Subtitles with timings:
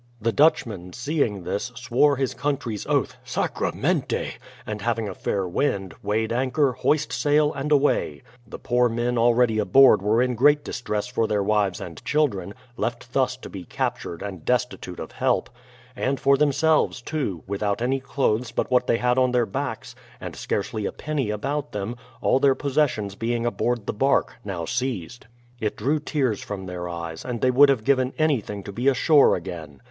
[0.19, 4.31] The Dutchman, seeing this, swore his country's oath, "sacramente,"
[4.65, 8.23] and having a fair wind, weighed an chor, hoist sail, and away!
[8.47, 13.13] The poor men already aboard were in great distress for their wives and children, left
[13.13, 15.51] thus to be captured, and destitute of help,—
[15.95, 19.93] and for them selves, too, without any clothes but what they had on their backs,
[20.19, 24.65] and scarcely a penny about them, all their posses sions being aboard the bark, now
[24.65, 25.27] seized.
[25.59, 29.35] It drew tears from their eyes, and they would have given anything to be ashore
[29.35, 29.79] again.